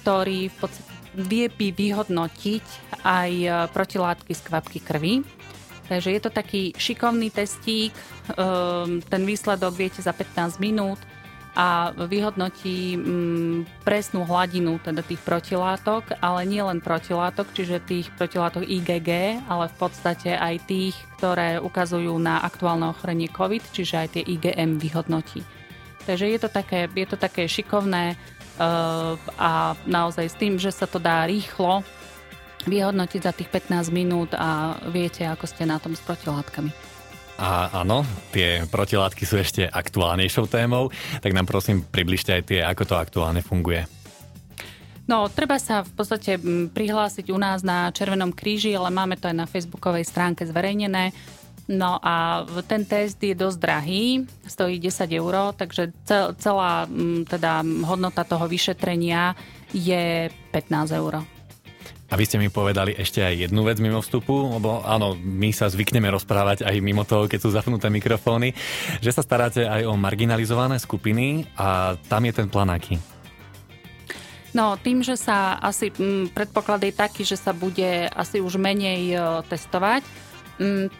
ktorý 0.00 0.48
v 0.48 0.56
podstate 0.56 0.90
vie 1.14 1.50
vyhodnotiť 1.50 2.66
aj 3.02 3.30
e, 3.30 3.48
protilátky 3.70 4.32
z 4.32 4.40
kvapky 4.46 4.78
krvi. 4.80 5.14
Takže 5.90 6.14
je 6.14 6.20
to 6.22 6.30
taký 6.30 6.70
šikovný 6.78 7.34
testík, 7.34 7.90
ehm, 8.38 9.02
ten 9.02 9.22
výsledok 9.26 9.74
viete 9.74 9.98
za 9.98 10.14
15 10.14 10.62
minút 10.62 11.02
a 11.58 11.90
vyhodnotí 11.90 12.94
mm, 12.94 13.82
presnú 13.82 14.22
hladinu 14.22 14.78
teda 14.78 15.02
tých 15.02 15.18
protilátok, 15.26 16.14
ale 16.22 16.46
nie 16.46 16.62
len 16.62 16.78
protilátok, 16.78 17.50
čiže 17.50 17.82
tých 17.82 18.06
protilátok 18.14 18.62
IgG, 18.70 19.42
ale 19.50 19.66
v 19.66 19.76
podstate 19.82 20.38
aj 20.38 20.62
tých, 20.70 20.94
ktoré 21.18 21.58
ukazujú 21.58 22.14
na 22.22 22.38
aktuálne 22.46 22.86
ochorenie 22.86 23.26
COVID, 23.26 23.74
čiže 23.74 23.94
aj 23.98 24.08
tie 24.14 24.22
IgM 24.22 24.78
vyhodnotí. 24.78 25.42
Takže 26.06 26.30
je 26.30 26.38
to 26.38 26.48
také, 26.48 26.86
je 26.86 27.06
to 27.10 27.18
také 27.18 27.50
šikovné, 27.50 28.14
a 29.38 29.78
naozaj 29.84 30.26
s 30.26 30.36
tým, 30.38 30.58
že 30.58 30.72
sa 30.74 30.88
to 30.88 30.98
dá 30.98 31.28
rýchlo 31.28 31.84
vyhodnotiť 32.68 33.20
za 33.24 33.32
tých 33.32 33.48
15 33.48 33.88
minút 33.88 34.36
a 34.36 34.76
viete, 34.92 35.24
ako 35.24 35.48
ste 35.48 35.64
na 35.64 35.80
tom 35.80 35.96
s 35.96 36.02
protilátkami. 36.04 36.72
A 37.40 37.72
áno, 37.80 38.04
tie 38.36 38.68
protilátky 38.68 39.24
sú 39.24 39.40
ešte 39.40 39.64
aktuálnejšou 39.64 40.44
témou, 40.44 40.92
tak 41.24 41.32
nám 41.32 41.48
prosím 41.48 41.80
približte 41.80 42.36
aj 42.36 42.42
tie, 42.44 42.60
ako 42.60 42.84
to 42.84 42.94
aktuálne 43.00 43.40
funguje. 43.40 43.88
No, 45.08 45.26
treba 45.26 45.56
sa 45.58 45.82
v 45.82 45.90
podstate 45.96 46.36
mm, 46.36 46.76
prihlásiť 46.76 47.32
u 47.32 47.38
nás 47.40 47.64
na 47.64 47.90
Červenom 47.90 48.30
kríži, 48.30 48.76
ale 48.76 48.92
máme 48.92 49.16
to 49.16 49.26
aj 49.26 49.36
na 49.42 49.48
facebookovej 49.48 50.04
stránke 50.06 50.44
zverejnené. 50.44 51.16
No 51.70 52.02
a 52.02 52.42
ten 52.66 52.82
test 52.82 53.22
je 53.22 53.30
dosť 53.30 53.58
drahý, 53.62 54.26
stojí 54.42 54.82
10 54.82 55.06
eur, 55.06 55.54
takže 55.54 55.94
celá 56.42 56.90
teda 57.30 57.62
hodnota 57.86 58.26
toho 58.26 58.50
vyšetrenia 58.50 59.38
je 59.70 60.34
15 60.50 60.98
eur. 60.98 61.22
A 62.10 62.18
vy 62.18 62.26
ste 62.26 62.42
mi 62.42 62.50
povedali 62.50 62.98
ešte 62.98 63.22
aj 63.22 63.46
jednu 63.46 63.62
vec 63.62 63.78
mimo 63.78 64.02
vstupu, 64.02 64.58
lebo 64.58 64.82
áno, 64.82 65.14
my 65.14 65.54
sa 65.54 65.70
zvykneme 65.70 66.10
rozprávať 66.10 66.66
aj 66.66 66.82
mimo 66.82 67.06
toho, 67.06 67.30
keď 67.30 67.38
sú 67.38 67.54
zapnuté 67.54 67.86
mikrofóny, 67.86 68.50
že 68.98 69.14
sa 69.14 69.22
staráte 69.22 69.62
aj 69.62 69.86
o 69.86 69.94
marginalizované 69.94 70.74
skupiny 70.82 71.46
a 71.54 71.94
tam 72.10 72.26
je 72.26 72.34
ten 72.34 72.50
plán 72.50 72.74
aký? 72.74 72.98
No, 74.50 74.74
tým, 74.74 75.06
že 75.06 75.14
sa 75.14 75.54
asi 75.62 75.94
predpoklad 76.34 76.82
je 76.82 76.90
taký, 76.90 77.22
že 77.22 77.38
sa 77.38 77.54
bude 77.54 78.10
asi 78.10 78.42
už 78.42 78.58
menej 78.58 79.14
e, 79.14 79.46
testovať, 79.46 80.02
Mm, 80.02 80.29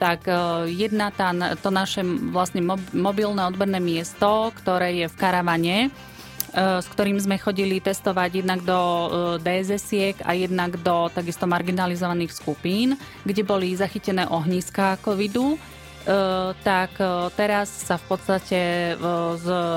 tak 0.01 0.25
e, 0.25 0.35
jedna 0.73 1.13
tá, 1.13 1.37
to 1.61 1.69
naše 1.69 2.01
vlastne 2.33 2.65
mobilné 2.97 3.45
odberné 3.45 3.77
miesto, 3.77 4.49
ktoré 4.57 5.05
je 5.05 5.07
v 5.13 5.19
karavane, 5.21 5.77
e, 5.87 5.89
s 6.81 6.87
ktorým 6.89 7.21
sme 7.21 7.37
chodili 7.37 7.77
testovať 7.77 8.41
jednak 8.41 8.65
do 8.65 8.81
e, 8.81 9.07
DSS-iek 9.45 10.25
a 10.25 10.33
jednak 10.33 10.81
do 10.81 11.13
takisto 11.13 11.45
marginalizovaných 11.45 12.33
skupín, 12.33 12.97
kde 13.29 13.45
boli 13.45 13.77
zachytené 13.77 14.25
ohniska 14.33 14.97
covidu 15.05 15.61
tak 16.65 16.97
e, 16.97 17.29
teraz 17.37 17.69
sa 17.69 18.01
v 18.01 18.05
podstate 18.09 18.61
e, 18.61 18.95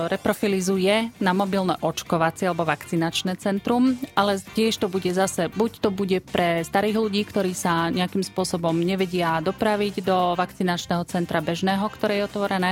reprofilizuje 0.07 1.19
na 1.19 1.35
mobilné 1.35 1.75
očkovacie 1.83 2.47
alebo 2.47 2.63
vakcinačné 2.63 3.35
centrum, 3.35 3.99
ale 4.15 4.39
tiež 4.39 4.79
to 4.79 4.87
bude 4.87 5.07
zase, 5.11 5.51
buď 5.51 5.71
to 5.83 5.89
bude 5.91 6.19
pre 6.31 6.63
starých 6.63 6.97
ľudí, 6.97 7.21
ktorí 7.27 7.51
sa 7.51 7.91
nejakým 7.91 8.23
spôsobom 8.23 8.73
nevedia 8.79 9.43
dopraviť 9.43 10.03
do 10.03 10.39
vakcinačného 10.39 11.03
centra 11.05 11.43
bežného, 11.43 11.83
ktoré 11.91 12.23
je 12.23 12.27
otvorené, 12.31 12.71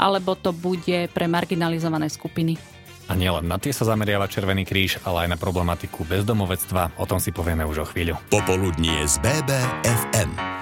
alebo 0.00 0.32
to 0.32 0.56
bude 0.56 1.12
pre 1.12 1.28
marginalizované 1.28 2.08
skupiny. 2.08 2.56
A 3.08 3.16
nielen 3.16 3.48
na 3.48 3.56
tie 3.56 3.72
sa 3.72 3.88
zameriava 3.88 4.28
Červený 4.28 4.68
kríž, 4.68 5.00
ale 5.08 5.24
aj 5.24 5.28
na 5.32 5.38
problematiku 5.40 6.04
bezdomovectva. 6.04 7.00
O 7.00 7.08
tom 7.08 7.16
si 7.16 7.32
povieme 7.32 7.64
už 7.64 7.76
o 7.80 7.86
chvíľu. 7.88 8.20
Popoludnie 8.28 9.00
z 9.08 9.16
BBFM. 9.24 10.57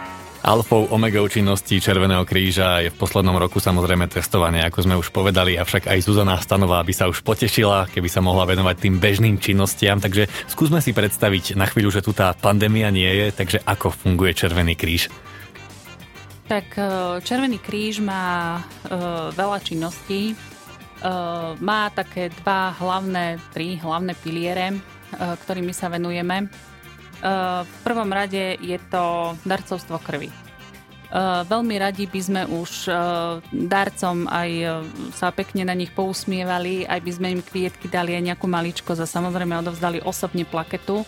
Alfou 0.47 0.87
omegou 0.95 1.27
činnosti 1.27 1.83
Červeného 1.83 2.23
kríža 2.23 2.79
je 2.79 2.95
v 2.95 3.01
poslednom 3.03 3.35
roku 3.35 3.59
samozrejme 3.59 4.07
testovanie, 4.07 4.63
ako 4.63 4.79
sme 4.87 4.95
už 4.95 5.11
povedali, 5.11 5.59
avšak 5.59 5.91
aj 5.91 6.07
Zuzana 6.07 6.39
Stanová 6.39 6.79
by 6.87 6.95
sa 6.95 7.11
už 7.11 7.27
potešila, 7.27 7.91
keby 7.91 8.07
sa 8.07 8.23
mohla 8.23 8.47
venovať 8.47 8.79
tým 8.79 9.03
bežným 9.03 9.43
činnostiam, 9.43 9.99
takže 9.99 10.31
skúsme 10.47 10.79
si 10.79 10.95
predstaviť 10.95 11.59
na 11.59 11.67
chvíľu, 11.67 11.91
že 11.91 11.99
tu 12.07 12.15
tá 12.15 12.31
pandémia 12.31 12.95
nie 12.95 13.11
je, 13.11 13.35
takže 13.35 13.59
ako 13.67 13.91
funguje 13.91 14.39
Červený 14.39 14.79
kríž. 14.79 15.11
Tak 16.47 16.79
e, 16.79 16.87
Červený 17.27 17.59
kríž 17.59 17.99
má 17.99 18.63
e, 18.87 18.95
veľa 19.35 19.59
činností. 19.67 20.31
E, 20.31 20.35
má 21.59 21.91
také 21.91 22.31
dva 22.47 22.71
hlavné, 22.71 23.43
tri 23.51 23.83
hlavné 23.83 24.15
piliere, 24.23 24.79
ktorými 25.11 25.75
sa 25.75 25.91
venujeme. 25.91 26.47
V 27.23 27.77
prvom 27.85 28.11
rade 28.13 28.61
je 28.61 28.79
to 28.93 29.37
darcovstvo 29.49 29.97
krvi. 30.05 30.29
Veľmi 31.47 31.79
radi 31.79 32.11
by 32.11 32.21
sme 32.21 32.43
už 32.51 32.91
darcom 33.55 34.27
aj 34.27 34.51
sa 35.15 35.31
pekne 35.31 35.63
na 35.65 35.73
nich 35.73 35.95
pousmievali, 35.95 36.83
aj 36.83 37.01
by 37.01 37.11
sme 37.15 37.29
im 37.39 37.43
kvietky 37.47 37.87
dali 37.87 38.19
aj 38.19 38.35
nejakú 38.35 38.51
maličko 38.51 38.99
a 38.99 39.07
samozrejme 39.07 39.55
odovzdali 39.63 40.03
osobne 40.03 40.43
plaketu, 40.43 41.07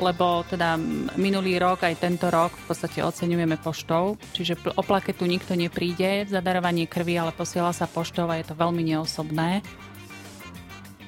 lebo 0.00 0.46
teda 0.48 0.80
minulý 1.18 1.60
rok 1.60 1.84
aj 1.84 1.98
tento 1.98 2.32
rok 2.32 2.56
v 2.56 2.64
podstate 2.72 3.04
oceňujeme 3.04 3.60
poštou, 3.60 4.16
čiže 4.32 4.56
o 4.64 4.82
plaketu 4.86 5.28
nikto 5.28 5.52
nepríde 5.52 6.24
za 6.30 6.40
darovanie 6.40 6.88
krvi, 6.88 7.20
ale 7.20 7.36
posiela 7.36 7.74
sa 7.76 7.84
poštou 7.90 8.30
a 8.30 8.40
je 8.40 8.48
to 8.48 8.56
veľmi 8.56 8.80
neosobné. 8.80 9.60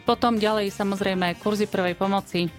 Potom 0.02 0.36
ďalej 0.36 0.74
samozrejme 0.74 1.38
kurzy 1.40 1.70
prvej 1.70 1.94
pomoci, 1.94 2.50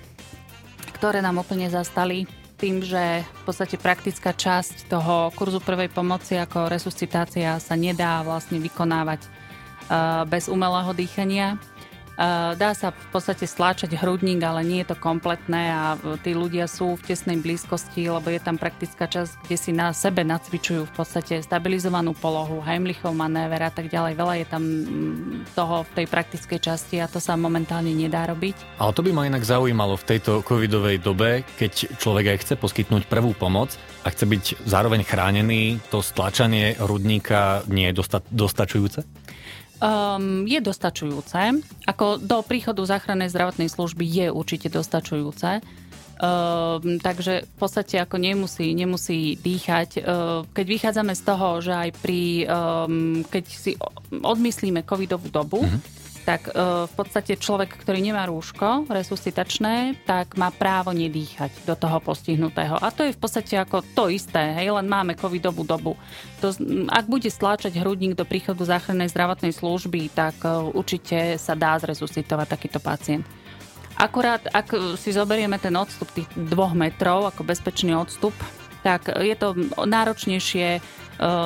ktoré 1.03 1.19
nám 1.19 1.43
úplne 1.43 1.67
zastali 1.67 2.23
tým, 2.55 2.79
že 2.79 3.27
v 3.27 3.41
podstate 3.43 3.75
praktická 3.75 4.31
časť 4.31 4.87
toho 4.87 5.35
kurzu 5.35 5.59
prvej 5.59 5.91
pomoci 5.91 6.39
ako 6.39 6.71
resuscitácia 6.71 7.59
sa 7.59 7.75
nedá 7.75 8.23
vlastne 8.23 8.55
vykonávať 8.55 9.19
uh, 9.27 10.23
bez 10.23 10.47
umelého 10.47 10.95
dýchania. 10.95 11.59
Eh, 12.13 12.53
dá 12.61 12.77
sa 12.77 12.93
v 12.93 13.07
podstate 13.09 13.49
stláčať 13.49 13.97
hrudník, 13.97 14.37
ale 14.45 14.61
nie 14.61 14.85
je 14.85 14.93
to 14.93 14.97
kompletné 15.01 15.73
a 15.73 15.97
tí 16.21 16.37
ľudia 16.37 16.69
sú 16.69 16.93
v 16.93 17.01
tesnej 17.09 17.41
blízkosti, 17.41 18.05
lebo 18.05 18.29
je 18.29 18.37
tam 18.37 18.61
praktická 18.61 19.09
časť, 19.09 19.49
kde 19.49 19.57
si 19.57 19.73
na 19.73 19.89
sebe 19.97 20.21
nacvičujú 20.21 20.85
v 20.85 20.93
podstate 20.93 21.41
stabilizovanú 21.41 22.13
polohu, 22.13 22.61
Heimlichov 22.61 23.17
manéver 23.17 23.65
a 23.65 23.73
tak 23.73 23.89
ďalej. 23.89 24.13
Veľa 24.13 24.35
je 24.37 24.45
tam 24.45 24.61
mm, 24.61 25.57
toho 25.57 25.89
v 25.89 25.91
tej 25.97 26.05
praktickej 26.05 26.59
časti 26.61 27.01
a 27.01 27.09
to 27.09 27.17
sa 27.17 27.33
momentálne 27.33 27.89
nedá 27.89 28.29
robiť. 28.29 28.77
Ale 28.77 28.93
to 28.93 29.01
by 29.01 29.09
ma 29.09 29.25
inak 29.25 29.41
zaujímalo 29.41 29.97
v 29.97 30.05
tejto 30.13 30.45
covidovej 30.45 31.01
dobe, 31.01 31.41
keď 31.57 31.97
človek 31.97 32.37
aj 32.37 32.37
chce 32.45 32.53
poskytnúť 32.61 33.09
prvú 33.09 33.33
pomoc 33.33 33.73
a 34.05 34.13
chce 34.13 34.29
byť 34.29 34.43
zároveň 34.69 35.01
chránený, 35.01 35.81
to 35.89 36.05
stlačanie 36.05 36.77
hrudníka 36.77 37.65
nie 37.65 37.89
je 37.89 37.97
dosta- 37.97 38.25
dostačujúce? 38.29 39.01
Um, 39.79 40.47
je 40.47 40.59
dostačujúce. 40.59 41.63
Ako 41.89 42.21
do 42.21 42.39
príchodu 42.45 42.83
záchrannej 42.83 43.31
zdravotnej 43.31 43.67
služby 43.67 44.05
je 44.05 44.27
určite 44.31 44.67
dostačujúce. 44.71 45.63
Um, 46.23 47.01
takže 47.01 47.43
v 47.43 47.55
podstate 47.57 47.99
ako 47.99 48.15
nemusí, 48.21 48.71
nemusí 48.71 49.35
dýchať. 49.35 49.89
Uh, 49.99 50.47
keď 50.55 50.65
vychádzame 50.69 51.13
z 51.17 51.21
toho, 51.25 51.47
že 51.59 51.73
aj 51.73 51.89
pri, 51.99 52.47
um, 52.47 53.25
keď 53.27 53.45
si 53.49 53.75
odmyslíme 54.11 54.85
covidovú 54.87 55.27
dobu, 55.27 55.65
mm-hmm 55.65 56.02
tak 56.23 56.49
e, 56.49 56.51
v 56.87 56.93
podstate 56.95 57.35
človek, 57.35 57.75
ktorý 57.83 57.99
nemá 57.99 58.23
rúško 58.27 58.87
resuscitačné, 58.87 59.99
tak 60.07 60.39
má 60.39 60.49
právo 60.49 60.95
nedýchať 60.95 61.67
do 61.67 61.75
toho 61.75 61.99
postihnutého. 61.99 62.79
A 62.79 62.89
to 62.89 63.03
je 63.03 63.15
v 63.15 63.19
podstate 63.19 63.59
ako 63.59 63.83
to 63.93 64.07
isté, 64.07 64.55
hej, 64.55 64.71
len 64.71 64.87
máme 64.87 65.19
covidovú 65.19 65.67
dobu. 65.67 65.99
To, 66.39 66.55
ak 66.89 67.05
bude 67.11 67.27
stláčať 67.27 67.75
hrudník 67.75 68.15
do 68.15 68.23
príchodu 68.23 68.63
záchrannej 68.63 69.11
zdravotnej 69.11 69.51
služby, 69.51 70.15
tak 70.15 70.39
e, 70.41 70.49
určite 70.71 71.35
sa 71.35 71.53
dá 71.53 71.75
zresuscitovať 71.75 72.47
takýto 72.47 72.79
pacient. 72.79 73.27
Akurát, 73.93 74.41
ak 74.49 74.97
si 74.97 75.13
zoberieme 75.13 75.61
ten 75.61 75.75
odstup 75.77 76.09
tých 76.09 76.25
dvoch 76.33 76.73
metrov 76.73 77.29
ako 77.29 77.45
bezpečný 77.45 77.93
odstup, 77.93 78.33
tak 78.81 79.07
je 79.07 79.35
to 79.37 79.55
náročnejšie 79.79 80.83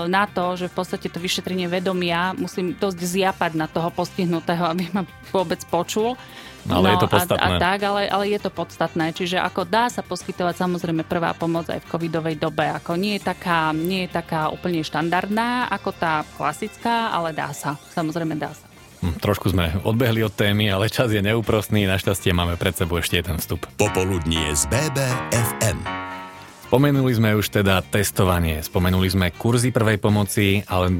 na 0.08 0.24
to, 0.30 0.56
že 0.56 0.72
v 0.72 0.76
podstate 0.76 1.08
to 1.12 1.20
vyšetrenie 1.20 1.68
vedomia 1.68 2.32
musím 2.36 2.74
dosť 2.76 3.00
zjapať 3.00 3.52
na 3.60 3.68
toho 3.68 3.92
postihnutého, 3.92 4.64
aby 4.64 4.88
ma 4.96 5.04
vôbec 5.36 5.60
počul. 5.68 6.16
No, 6.68 6.84
ale 6.84 6.92
no, 6.92 6.94
je 6.94 7.04
to 7.08 7.12
podstatné. 7.12 7.48
A, 7.48 7.56
a 7.56 7.64
tak, 7.64 7.80
ale, 7.88 8.02
ale 8.12 8.24
je 8.28 8.40
to 8.44 8.52
podstatné. 8.52 9.06
Čiže 9.16 9.40
ako 9.40 9.64
dá 9.64 9.88
sa 9.88 10.04
poskytovať 10.04 10.68
samozrejme 10.68 11.08
prvá 11.08 11.32
pomoc 11.32 11.72
aj 11.72 11.80
v 11.80 11.88
covidovej 11.88 12.36
dobe. 12.36 12.68
Ako 12.68 13.00
nie 13.00 13.16
je 13.16 13.24
taká, 13.24 13.72
nie 13.72 14.04
je 14.04 14.12
taká 14.12 14.52
úplne 14.52 14.84
štandardná 14.84 15.72
ako 15.72 15.96
tá 15.96 16.28
klasická, 16.36 17.16
ale 17.16 17.32
dá 17.32 17.56
sa. 17.56 17.80
Samozrejme 17.96 18.36
dá 18.36 18.52
sa. 18.52 18.68
Hm, 19.00 19.22
trošku 19.22 19.54
sme 19.54 19.80
odbehli 19.86 20.26
od 20.26 20.34
témy, 20.34 20.74
ale 20.74 20.92
čas 20.92 21.14
je 21.14 21.24
neúprostný. 21.24 21.88
Našťastie 21.88 22.36
máme 22.36 22.60
pred 22.60 22.76
sebou 22.76 23.00
ešte 23.00 23.22
jeden 23.22 23.40
vstup. 23.40 23.64
Popoludnie 23.80 24.52
z 24.52 24.68
BBFM. 24.68 26.17
Spomenuli 26.68 27.16
sme 27.16 27.32
už 27.32 27.48
teda 27.48 27.80
testovanie, 27.80 28.60
spomenuli 28.60 29.08
sme 29.08 29.32
kurzy 29.32 29.72
prvej 29.72 30.04
pomoci, 30.04 30.68
ale 30.68 30.92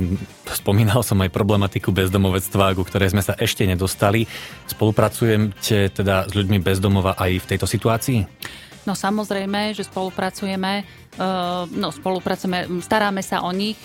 spomínal 0.48 1.04
som 1.04 1.20
aj 1.20 1.28
problematiku 1.28 1.92
bezdomovectva, 1.92 2.72
ku 2.72 2.88
ktorej 2.88 3.12
sme 3.12 3.20
sa 3.20 3.36
ešte 3.36 3.68
nedostali. 3.68 4.24
Spolupracujete 4.64 5.92
teda 5.92 6.24
s 6.24 6.32
ľuďmi 6.32 6.64
bezdomova 6.64 7.20
aj 7.20 7.44
v 7.44 7.50
tejto 7.52 7.68
situácii? 7.68 8.24
No 8.88 8.96
samozrejme, 8.96 9.76
že 9.76 9.84
spolupracujeme, 9.84 10.88
no 11.76 11.88
spolupracujeme, 11.92 12.80
staráme 12.80 13.20
sa 13.20 13.44
o 13.44 13.52
nich, 13.52 13.76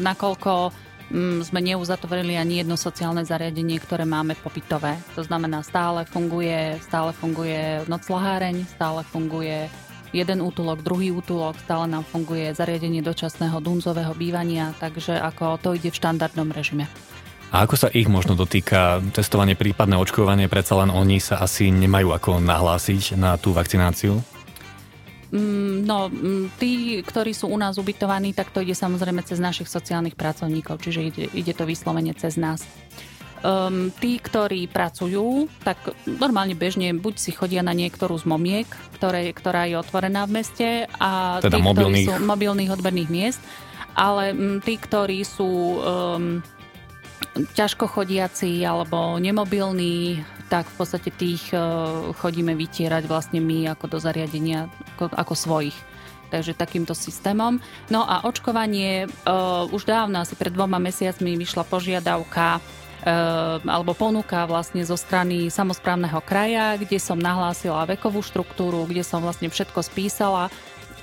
nakoľko 0.00 0.72
mm, 1.12 1.52
sme 1.52 1.60
neuzatvorili 1.60 2.40
ani 2.40 2.64
jedno 2.64 2.80
sociálne 2.80 3.28
zariadenie, 3.28 3.76
ktoré 3.76 4.08
máme 4.08 4.40
pobytové. 4.40 4.96
To 5.12 5.20
znamená, 5.20 5.60
stále 5.60 6.08
funguje, 6.08 6.80
stále 6.80 7.12
funguje 7.12 7.84
noclaháreň, 7.92 8.64
stále 8.72 9.04
funguje 9.04 9.68
jeden 10.14 10.38
útulok, 10.38 10.86
druhý 10.86 11.10
útulok, 11.10 11.58
stále 11.58 11.90
nám 11.90 12.06
funguje 12.06 12.54
zariadenie 12.54 13.02
dočasného 13.02 13.58
dunzového 13.58 14.14
bývania, 14.14 14.70
takže 14.78 15.18
ako 15.18 15.58
to 15.58 15.74
ide 15.74 15.90
v 15.90 15.98
štandardnom 15.98 16.54
režime. 16.54 16.86
A 17.50 17.66
ako 17.66 17.74
sa 17.74 17.88
ich 17.90 18.06
možno 18.06 18.38
dotýka 18.38 19.02
testovanie, 19.14 19.58
prípadné 19.58 19.98
očkovanie, 19.98 20.50
predsa 20.50 20.78
len 20.78 20.90
oni 20.90 21.18
sa 21.18 21.42
asi 21.42 21.70
nemajú 21.70 22.14
ako 22.14 22.42
nahlásiť 22.42 23.18
na 23.18 23.34
tú 23.38 23.54
vakcináciu? 23.54 24.18
Mm, 25.34 25.82
no, 25.82 26.06
mm, 26.06 26.54
tí, 26.62 27.02
ktorí 27.02 27.34
sú 27.34 27.50
u 27.50 27.58
nás 27.58 27.74
ubytovaní, 27.74 28.30
tak 28.30 28.54
to 28.54 28.62
ide 28.62 28.74
samozrejme 28.74 29.18
cez 29.26 29.42
našich 29.42 29.66
sociálnych 29.66 30.14
pracovníkov, 30.14 30.78
čiže 30.78 31.00
ide, 31.02 31.24
ide 31.34 31.52
to 31.54 31.66
vyslovene 31.66 32.14
cez 32.14 32.38
nás. 32.38 32.62
Um, 33.44 33.92
tí, 34.00 34.16
ktorí 34.16 34.72
pracujú, 34.72 35.52
tak 35.60 35.76
normálne 36.08 36.56
bežne 36.56 36.96
buď 36.96 37.14
si 37.20 37.28
chodia 37.28 37.60
na 37.60 37.76
niektorú 37.76 38.16
z 38.16 38.24
momiek, 38.24 38.64
ktoré, 38.96 39.36
ktorá 39.36 39.68
je 39.68 39.76
otvorená 39.76 40.24
v 40.24 40.40
meste 40.40 40.88
a 40.96 41.44
teda 41.44 41.60
tí, 41.60 41.60
mobilných. 41.60 42.08
ktorí 42.08 42.24
sú 42.24 42.24
mobilných 42.24 42.72
odberných 42.72 43.10
miest, 43.12 43.44
ale 43.92 44.32
um, 44.32 44.64
tí, 44.64 44.80
ktorí 44.80 45.28
sú 45.28 45.76
um, 45.76 46.40
ťažko 47.36 47.84
chodiaci 47.84 48.64
alebo 48.64 49.20
nemobilní, 49.20 50.24
tak 50.48 50.64
v 50.64 50.74
podstate 50.80 51.12
tých 51.12 51.52
uh, 51.52 52.16
chodíme 52.16 52.56
vytierať 52.56 53.04
vlastne 53.04 53.44
my 53.44 53.68
ako 53.76 53.92
do 53.92 53.98
zariadenia, 54.00 54.72
ako, 54.96 55.12
ako 55.12 55.34
svojich 55.36 55.76
takže 56.32 56.56
takýmto 56.56 56.96
systémom. 56.98 57.62
No 57.92 58.02
a 58.02 58.26
očkovanie, 58.26 59.06
uh, 59.06 59.68
už 59.70 59.86
dávno, 59.86 60.18
asi 60.24 60.34
pred 60.34 60.50
dvoma 60.50 60.82
mesiacmi 60.82 61.38
vyšla 61.38 61.62
požiadavka 61.62 62.58
alebo 63.66 63.96
ponuka 63.96 64.46
vlastne 64.46 64.86
zo 64.86 64.94
strany 64.94 65.50
samozprávneho 65.50 66.22
kraja, 66.22 66.78
kde 66.78 67.02
som 67.02 67.18
nahlásila 67.18 67.88
vekovú 67.90 68.22
štruktúru, 68.22 68.86
kde 68.86 69.02
som 69.02 69.18
vlastne 69.24 69.50
všetko 69.50 69.80
spísala 69.82 70.52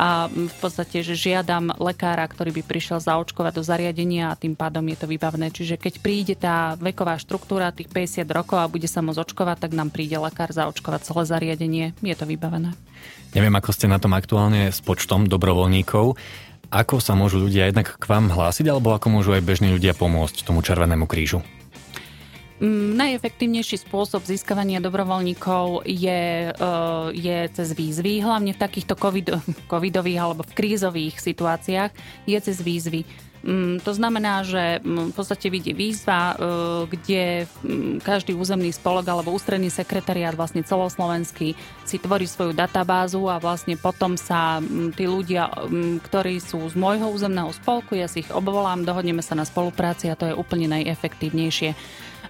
a 0.02 0.26
v 0.32 0.56
podstate, 0.58 1.06
že 1.06 1.14
žiadam 1.14 1.78
lekára, 1.78 2.26
ktorý 2.26 2.50
by 2.58 2.64
prišiel 2.66 2.98
zaočkovať 2.98 3.54
do 3.54 3.62
zariadenia 3.62 4.34
a 4.34 4.40
tým 4.40 4.58
pádom 4.58 4.82
je 4.90 4.98
to 4.98 5.06
vybavené. 5.06 5.54
Čiže 5.54 5.78
keď 5.78 5.94
príde 6.02 6.34
tá 6.34 6.74
veková 6.80 7.22
štruktúra 7.22 7.70
tých 7.70 7.92
50 7.92 8.26
rokov 8.34 8.58
a 8.58 8.72
bude 8.72 8.90
sa 8.90 9.06
môcť 9.06 9.22
očkovať, 9.22 9.68
tak 9.68 9.78
nám 9.78 9.94
príde 9.94 10.18
lekár 10.18 10.50
zaočkovať 10.50 11.06
celé 11.06 11.24
zariadenie. 11.30 11.86
Je 12.02 12.16
to 12.18 12.26
vybavené. 12.26 12.74
Neviem, 13.38 13.54
ako 13.54 13.70
ste 13.78 13.86
na 13.86 14.02
tom 14.02 14.18
aktuálne 14.18 14.74
s 14.74 14.82
počtom 14.82 15.30
dobrovoľníkov. 15.30 16.18
Ako 16.72 16.98
sa 16.98 17.14
môžu 17.14 17.44
ľudia 17.44 17.70
jednak 17.70 18.00
k 18.00 18.06
vám 18.08 18.34
hlásiť, 18.34 18.74
alebo 18.74 18.96
ako 18.96 19.22
môžu 19.22 19.38
aj 19.38 19.46
bežní 19.46 19.70
ľudia 19.76 19.94
pomôcť 19.94 20.48
tomu 20.48 20.64
Červenému 20.66 21.06
krížu? 21.06 21.44
Mm, 22.62 22.94
najefektívnejší 22.94 23.82
spôsob 23.90 24.22
získavania 24.22 24.78
dobrovoľníkov 24.78 25.82
je, 25.82 26.54
uh, 26.54 27.10
je 27.10 27.50
cez 27.58 27.74
výzvy, 27.74 28.22
hlavne 28.22 28.54
v 28.54 28.62
takýchto 28.62 28.94
COVID, 28.94 29.42
covidových 29.74 30.22
alebo 30.22 30.46
v 30.46 30.54
krízových 30.54 31.18
situáciách 31.18 31.90
je 32.30 32.38
cez 32.38 32.62
výzvy. 32.62 33.02
Mm, 33.42 33.82
to 33.82 33.98
znamená, 33.98 34.46
že 34.46 34.78
mm, 34.78 35.10
v 35.10 35.14
podstate 35.18 35.50
vidie 35.50 35.74
výzva, 35.74 36.38
uh, 36.38 36.86
kde 36.86 37.50
každý 38.06 38.38
územný 38.38 38.70
spolok 38.70 39.10
alebo 39.10 39.34
ústredný 39.34 39.74
sekretariát 39.74 40.38
vlastne 40.38 40.62
celoslovenský 40.62 41.58
si 41.82 41.98
tvorí 41.98 42.30
svoju 42.30 42.54
databázu 42.54 43.26
a 43.26 43.42
vlastne 43.42 43.74
potom 43.74 44.14
sa 44.22 44.62
tí 44.94 45.10
ľudia, 45.10 45.50
ktorí 46.06 46.38
sú 46.38 46.62
z 46.70 46.78
môjho 46.78 47.10
územného 47.10 47.50
spolku, 47.58 47.98
ja 47.98 48.06
si 48.06 48.22
ich 48.22 48.30
obvolám, 48.30 48.86
dohodneme 48.86 49.26
sa 49.26 49.34
na 49.34 49.50
spolupráci 49.50 50.14
a 50.14 50.18
to 50.20 50.30
je 50.30 50.38
úplne 50.38 50.70
najefektívnejšie. 50.70 51.74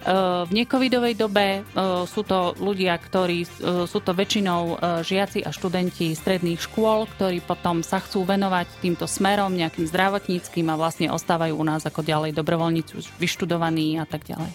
V 0.02 0.50
nekovidovej 0.50 1.14
dobe 1.14 1.62
sú 2.10 2.26
to 2.26 2.58
ľudia, 2.58 2.98
ktorí 2.98 3.46
sú 3.86 3.98
to 4.02 4.10
väčšinou 4.10 4.82
žiaci 5.06 5.46
a 5.46 5.54
študenti 5.54 6.10
stredných 6.18 6.58
škôl, 6.58 7.06
ktorí 7.06 7.38
potom 7.38 7.86
sa 7.86 8.02
chcú 8.02 8.26
venovať 8.26 8.82
týmto 8.82 9.06
smerom, 9.06 9.54
nejakým 9.54 9.86
zdravotníckým 9.86 10.66
a 10.74 10.78
vlastne 10.78 11.06
ostávajú 11.06 11.54
u 11.54 11.62
nás 11.62 11.86
ako 11.86 12.02
ďalej 12.02 12.34
dobrovoľníci, 12.34 12.98
vyštudovaní 13.22 14.02
a 14.02 14.06
tak 14.06 14.26
ďalej. 14.26 14.50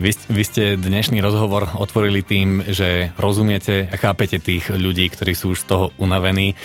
Vy, 0.00 0.10
vy 0.32 0.42
ste 0.42 0.64
dnešný 0.80 1.20
rozhovor 1.20 1.68
otvorili 1.76 2.24
tým, 2.24 2.64
že 2.72 3.12
rozumiete 3.20 3.92
a 3.92 3.94
chápete 4.00 4.40
tých 4.40 4.72
ľudí, 4.72 5.12
ktorí 5.12 5.36
sú 5.36 5.52
už 5.52 5.62
z 5.62 5.68
toho 5.68 5.84
unavení. 6.00 6.56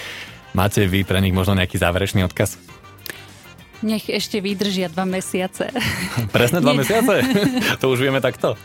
Máte 0.56 0.88
vy 0.88 1.04
pre 1.04 1.20
nich 1.20 1.36
možno 1.36 1.60
nejaký 1.60 1.76
záverečný 1.76 2.24
odkaz? 2.24 2.56
Nech 3.86 4.10
ešte 4.10 4.42
vydržia 4.42 4.90
dva 4.90 5.06
mesiace. 5.06 5.70
Presne 6.36 6.66
dva 6.66 6.74
mesiace? 6.74 7.22
to 7.82 7.94
už 7.94 8.02
vieme 8.02 8.18
takto. 8.18 8.58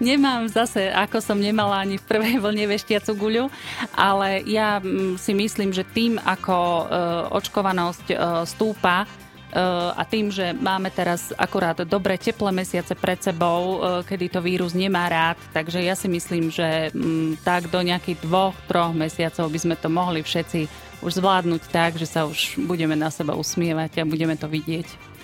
Nemám 0.00 0.48
zase, 0.48 0.88
ako 0.88 1.20
som 1.20 1.36
nemala 1.36 1.84
ani 1.84 2.00
v 2.00 2.04
prvej 2.08 2.40
vlne 2.40 2.64
veštiacu 2.72 3.12
guľu, 3.12 3.44
ale 3.92 4.40
ja 4.48 4.80
mm, 4.80 5.20
si 5.20 5.36
myslím, 5.36 5.68
že 5.68 5.84
tým, 5.84 6.16
ako 6.16 6.56
e, 6.56 6.84
očkovanosť 7.36 8.06
e, 8.08 8.16
stúpa, 8.48 9.04
e, 9.04 9.06
a 9.92 10.02
tým, 10.08 10.32
že 10.32 10.56
máme 10.56 10.88
teraz 10.88 11.36
akurát 11.36 11.84
dobre 11.84 12.16
teplé 12.16 12.48
mesiace 12.48 12.96
pred 12.96 13.20
sebou, 13.20 13.84
kedy 14.08 14.32
to 14.32 14.40
vírus 14.40 14.72
nemá 14.72 15.12
rád, 15.12 15.36
takže 15.52 15.84
ja 15.84 15.92
si 15.92 16.08
myslím, 16.08 16.48
že 16.48 16.88
mm, 16.88 17.44
tak 17.44 17.68
do 17.68 17.84
nejakých 17.84 18.24
dvoch, 18.24 18.56
troch 18.64 18.96
mesiacov 18.96 19.52
by 19.52 19.58
sme 19.60 19.76
to 19.76 19.92
mohli 19.92 20.24
všetci 20.24 20.93
už 21.04 21.20
zvládnuť 21.20 21.62
tak, 21.68 22.00
že 22.00 22.08
sa 22.08 22.24
už 22.24 22.58
budeme 22.64 22.96
na 22.96 23.12
seba 23.12 23.36
usmievať 23.36 24.02
a 24.02 24.08
budeme 24.08 24.34
to 24.34 24.48
vidieť. 24.48 25.14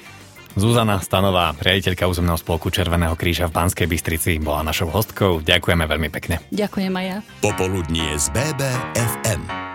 Zuzana 0.59 0.99
Stanová, 0.99 1.55
riaditeľka 1.63 2.11
územného 2.11 2.35
spolku 2.35 2.75
Červeného 2.75 3.15
kríža 3.15 3.47
v 3.47 3.55
Banskej 3.55 3.87
Bystrici, 3.87 4.43
bola 4.43 4.67
našou 4.67 4.91
hostkou. 4.91 5.47
Ďakujeme 5.47 5.87
veľmi 5.87 6.11
pekne. 6.11 6.43
Ďakujem 6.51 6.91
aj 6.91 7.07
ja. 7.07 7.19
Popoludnie 7.39 8.19
z 8.19 8.27
BBFM. 8.35 9.70